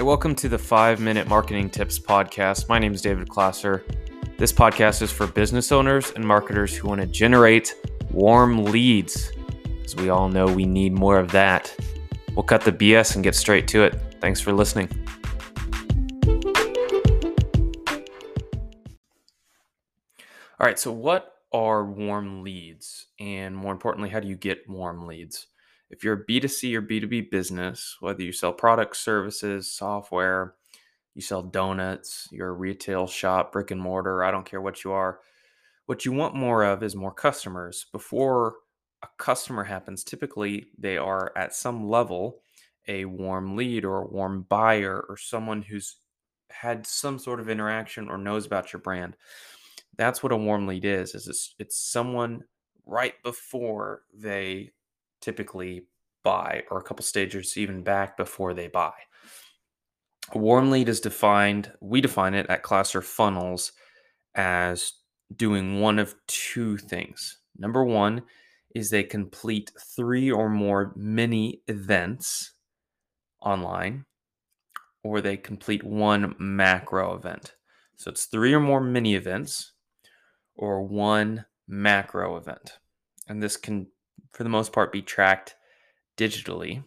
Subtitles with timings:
[0.00, 2.70] Hey, welcome to the Five Minute Marketing Tips Podcast.
[2.70, 3.82] My name is David Klasser.
[4.38, 7.74] This podcast is for business owners and marketers who want to generate
[8.10, 9.30] warm leads.
[9.84, 11.76] As we all know, we need more of that.
[12.34, 14.00] We'll cut the BS and get straight to it.
[14.22, 14.88] Thanks for listening.
[20.58, 23.04] All right, so what are warm leads?
[23.20, 25.46] And more importantly, how do you get warm leads?
[25.90, 30.54] If you're a B2C or B2B business, whether you sell products, services, software,
[31.14, 34.92] you sell donuts, you're a retail shop, brick and mortar, I don't care what you
[34.92, 35.18] are,
[35.86, 37.86] what you want more of is more customers.
[37.90, 38.54] Before
[39.02, 42.42] a customer happens, typically they are at some level
[42.86, 45.96] a warm lead or a warm buyer or someone who's
[46.50, 49.16] had some sort of interaction or knows about your brand.
[49.96, 51.14] That's what a warm lead is.
[51.14, 52.44] Is it's, it's someone
[52.86, 54.70] right before they
[55.20, 55.86] typically
[56.22, 58.92] buy or a couple stages even back before they buy.
[60.32, 63.72] A warm lead is defined, we define it at Klasser Funnels
[64.34, 64.92] as
[65.34, 67.38] doing one of two things.
[67.58, 68.22] Number one
[68.74, 72.52] is they complete three or more mini events
[73.40, 74.04] online,
[75.02, 77.54] or they complete one macro event.
[77.96, 79.72] So it's three or more mini events
[80.54, 82.78] or one macro event.
[83.28, 83.88] And this can,
[84.32, 85.56] for the most part, be tracked
[86.16, 86.84] digitally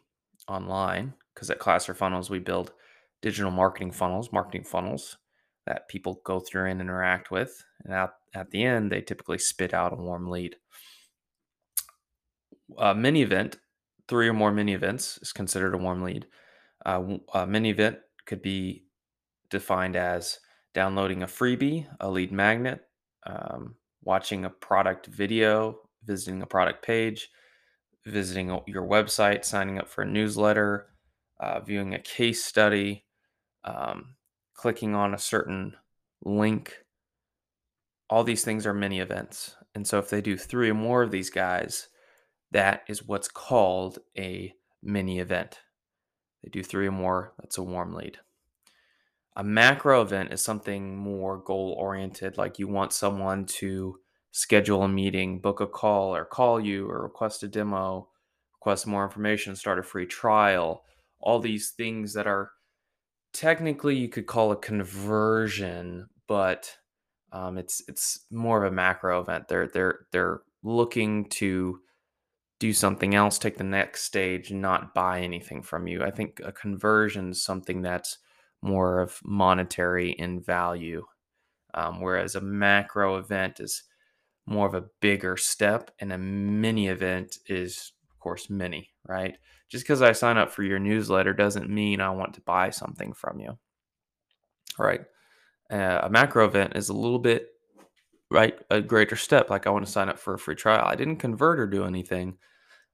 [0.47, 2.73] online because at Klasser Funnels, we build
[3.22, 5.17] digital marketing funnels, marketing funnels
[5.66, 7.64] that people go through and interact with.
[7.83, 10.58] And at, at the end, they typically spit out a warm lead.
[12.77, 13.58] A mini event,
[14.08, 16.27] three or more mini events, is considered a warm lead.
[16.86, 18.86] Uh, a mini event could be
[19.49, 20.39] defined as
[20.73, 22.81] downloading a freebie, a lead magnet,
[23.25, 27.29] um, watching a product video, visiting a product page,
[28.05, 30.87] visiting your website, signing up for a newsletter,
[31.39, 33.05] uh, viewing a case study,
[33.63, 34.15] um,
[34.53, 35.75] clicking on a certain
[36.23, 36.86] link.
[38.09, 39.55] All these things are mini events.
[39.75, 41.87] And so if they do three or more of these guys,
[42.52, 44.53] that is what's called a
[44.83, 45.59] mini event.
[46.43, 48.17] They do three or more, that's a warm lead.
[49.36, 53.99] A macro event is something more goal oriented, like you want someone to
[54.33, 58.10] schedule a meeting, book a call, or call you, or request a demo,
[58.55, 60.83] request more information, start a free trial.
[61.20, 62.52] All these things that are
[63.32, 66.76] technically you could call a conversion, but
[67.32, 69.48] um, it's it's more of a macro event.
[69.48, 71.80] They're they're they're looking to
[72.60, 76.04] do something else, take the next stage, not buy anything from you.
[76.04, 78.17] I think a conversion is something that's
[78.64, 81.05] more of monetary in value,
[81.76, 83.83] um, whereas a macro event is
[84.45, 89.37] more of a bigger step, and a mini event is, of course, mini, right?
[89.70, 93.14] Just because I sign up for your newsletter doesn't mean I want to buy something
[93.14, 93.58] from you,
[94.77, 95.02] right?
[95.71, 97.48] Uh, a macro event is a little bit,
[98.30, 99.49] right, a greater step.
[99.49, 100.86] Like I want to sign up for a free trial.
[100.86, 102.37] I didn't convert or do anything,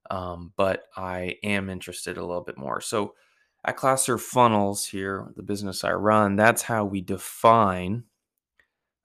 [0.09, 2.81] um, but I am interested a little bit more.
[2.81, 3.15] So,
[3.65, 8.05] at Klasser Funnels here, the business I run, that's how we define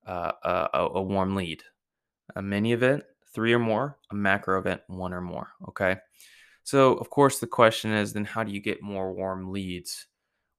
[0.06, 1.65] uh, a, a, warm lead.
[2.37, 3.05] A mini event,
[3.35, 5.51] three or more, a macro event, one or more.
[5.69, 5.97] Okay.
[6.62, 10.07] So, of course, the question is then how do you get more warm leads?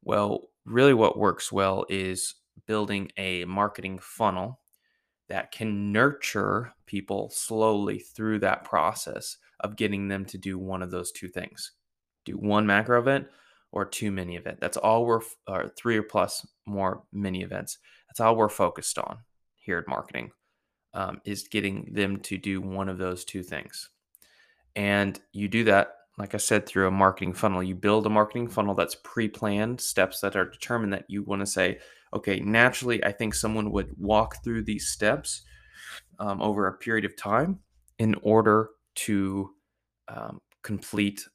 [0.04, 2.36] Well, really, what works well is
[2.68, 4.60] building a marketing funnel
[5.30, 10.92] that can nurture people slowly through that process of getting them to do one of
[10.92, 11.72] those two things
[12.26, 13.28] do one macro event
[13.72, 14.60] or two mini event.
[14.60, 17.78] That's all we're, or uh, three or plus more mini events.
[18.10, 19.20] That's all we're focused on
[19.56, 20.32] here at marketing
[20.96, 23.90] um, is getting them to do one of those two things.
[24.76, 27.62] And you do that, like I said, through a marketing funnel.
[27.62, 31.42] You build a marketing funnel that's pre planned, steps that are determined that you want
[31.42, 31.80] to say,
[32.14, 35.44] okay, naturally, I think someone would walk through these steps
[36.18, 37.60] um, over a period of time
[38.00, 39.50] in order to
[40.08, 41.28] um, complete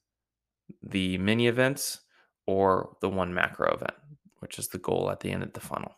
[0.83, 2.01] the mini events
[2.47, 3.95] or the one macro event,
[4.39, 5.95] which is the goal at the end of the funnel.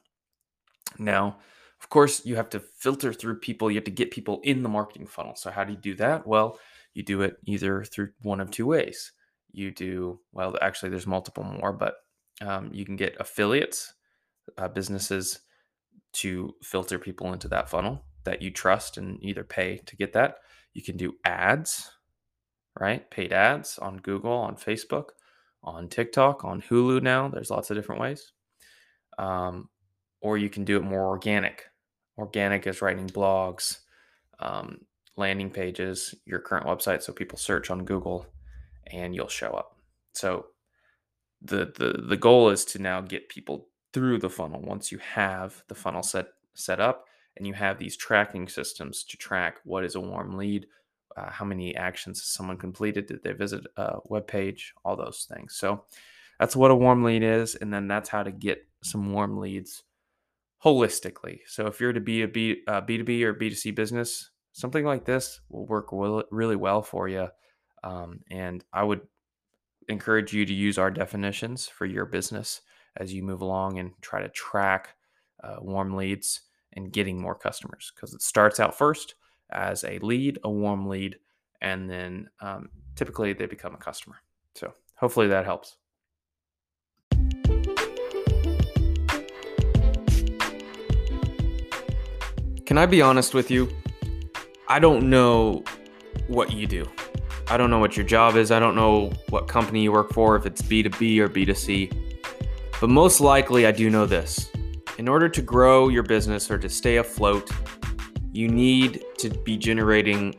[0.98, 1.38] Now,
[1.82, 4.69] of course, you have to filter through people, you have to get people in the
[4.69, 5.34] marketing funnel.
[5.34, 6.26] So, how do you do that?
[6.26, 6.58] Well,
[6.94, 9.12] you do it either through one of two ways.
[9.52, 11.96] You do, well, actually, there's multiple more, but
[12.40, 13.94] um, you can get affiliates,
[14.58, 15.40] uh, businesses
[16.14, 20.37] to filter people into that funnel that you trust and either pay to get that.
[20.75, 21.90] You can do ads,
[22.78, 23.11] right?
[23.11, 25.11] Paid ads on Google, on Facebook
[25.64, 27.28] on TikTok, on Hulu now.
[27.28, 28.32] There's lots of different ways.
[29.19, 29.69] Um,
[30.20, 31.64] or you can do it more organic.
[32.19, 33.79] Organic is writing blogs,
[34.38, 34.79] um,
[35.17, 37.03] landing pages, your current website.
[37.03, 38.26] So people search on Google
[38.88, 39.76] and you'll show up.
[40.12, 40.47] So
[41.44, 45.62] the the the goal is to now get people through the funnel once you have
[45.69, 47.06] the funnel set set up
[47.37, 50.67] and you have these tracking systems to track what is a warm lead
[51.17, 55.56] uh, how many actions someone completed did they visit a web page all those things
[55.56, 55.85] so
[56.38, 59.82] that's what a warm lead is and then that's how to get some warm leads
[60.64, 65.05] holistically so if you're to be a B, uh, b2b or b2c business something like
[65.05, 65.88] this will work
[66.31, 67.29] really well for you
[67.82, 69.00] um, and i would
[69.88, 72.61] encourage you to use our definitions for your business
[72.97, 74.94] as you move along and try to track
[75.43, 76.43] uh, warm leads
[76.75, 79.14] and getting more customers because it starts out first
[79.50, 81.17] as a lead, a warm lead,
[81.61, 84.17] and then um, typically they become a customer.
[84.55, 85.76] So hopefully that helps.
[92.72, 93.69] Can I be honest with you?
[94.66, 95.62] I don't know
[96.26, 96.90] what you do.
[97.48, 98.50] I don't know what your job is.
[98.50, 101.92] I don't know what company you work for, if it's B2B or B2C.
[102.80, 104.50] But most likely, I do know this.
[104.96, 107.50] In order to grow your business or to stay afloat,
[108.32, 110.34] you need to be generating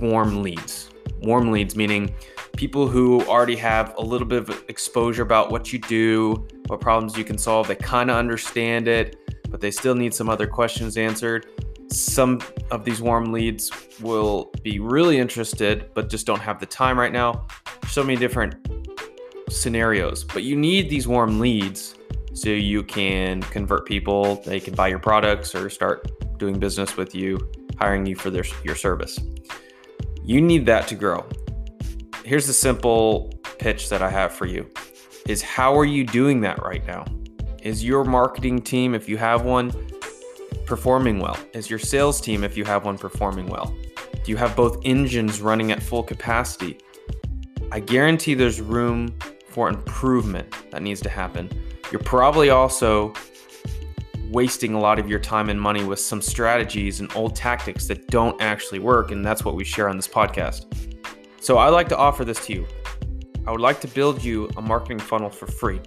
[0.00, 0.88] warm leads.
[1.20, 2.14] Warm leads meaning
[2.56, 7.18] people who already have a little bit of exposure about what you do, what problems
[7.18, 7.68] you can solve.
[7.68, 9.18] They kind of understand it,
[9.50, 11.46] but they still need some other questions answered.
[11.90, 12.40] Some
[12.70, 13.70] of these warm leads
[14.00, 17.46] will be really interested, but just don't have the time right now.
[17.88, 18.56] So many different
[19.50, 21.94] scenarios, but you need these warm leads
[22.32, 24.42] so you can convert people.
[24.44, 27.38] They can buy your products or start doing business with you,
[27.78, 29.18] hiring you for their, your service.
[30.24, 31.24] You need that to grow.
[32.24, 34.68] Here's the simple pitch that I have for you
[35.28, 37.04] is how are you doing that right now?
[37.62, 39.70] Is your marketing team, if you have one,
[40.66, 41.38] performing well?
[41.52, 43.74] Is your sales team, if you have one, performing well?
[44.24, 46.78] Do you have both engines running at full capacity?
[47.70, 49.14] I guarantee there's room
[49.48, 51.50] for improvement that needs to happen.
[51.92, 53.12] You're probably also
[54.30, 58.08] wasting a lot of your time and money with some strategies and old tactics that
[58.08, 59.10] don't actually work.
[59.10, 60.66] And that's what we share on this podcast.
[61.40, 62.66] So I'd like to offer this to you.
[63.46, 65.80] I would like to build you a marketing funnel for free.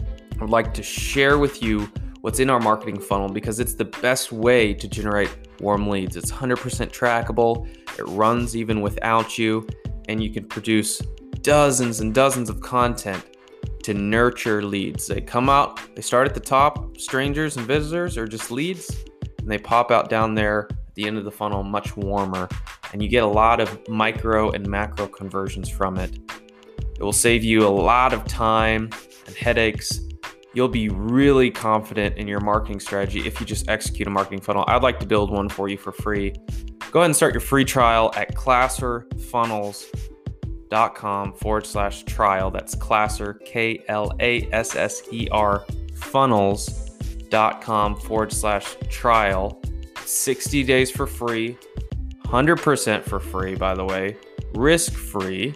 [0.00, 1.88] I would like to share with you
[2.22, 5.30] what's in our marketing funnel because it's the best way to generate
[5.60, 6.16] warm leads.
[6.16, 6.56] It's 100%
[6.90, 9.68] trackable, it runs even without you,
[10.08, 11.00] and you can produce
[11.42, 13.24] dozens and dozens of content
[13.82, 15.08] to nurture leads.
[15.08, 19.04] They come out, they start at the top, strangers and visitors, or just leads,
[19.40, 22.48] and they pop out down there at the end of the funnel much warmer.
[22.92, 26.16] And you get a lot of micro and macro conversions from it.
[26.78, 28.90] It will save you a lot of time
[29.26, 30.00] and headaches.
[30.54, 34.64] You'll be really confident in your marketing strategy if you just execute a marketing funnel.
[34.68, 36.34] I'd like to build one for you for free.
[36.90, 40.02] Go ahead and start your free trial at klasserfunnels.com
[40.94, 42.50] com forward slash trial.
[42.50, 49.60] That's Klasser, K L A S S E R, funnels.com forward slash trial.
[50.04, 51.56] 60 days for free,
[52.24, 54.16] 100% for free, by the way,
[54.54, 55.54] risk free,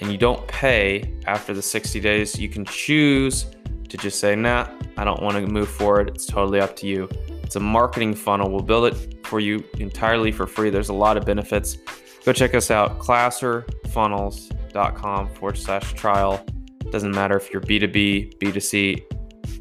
[0.00, 2.38] and you don't pay after the 60 days.
[2.38, 3.46] You can choose
[3.94, 6.08] to just say, nah, I don't want to move forward.
[6.08, 7.08] It's totally up to you.
[7.44, 8.50] It's a marketing funnel.
[8.50, 10.68] We'll build it for you entirely for free.
[10.68, 11.78] There's a lot of benefits.
[12.24, 16.44] Go check us out, klasserfunnels.com forward slash trial.
[16.90, 19.04] Doesn't matter if you're B2B, B2C,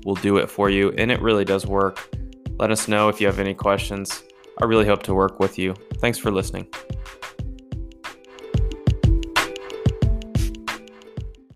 [0.04, 0.92] we'll do it for you.
[0.98, 2.10] And it really does work.
[2.58, 4.24] Let us know if you have any questions.
[4.60, 5.76] I really hope to work with you.
[5.98, 6.66] Thanks for listening.